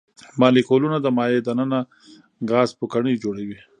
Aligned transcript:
مالیکولونه 0.39 0.97
د 1.01 1.07
مایع 1.17 1.39
د 1.43 1.49
ننه 1.59 1.79
ګاز 2.49 2.69
پوکڼۍ 2.77 3.15
جوړوي. 3.23 3.59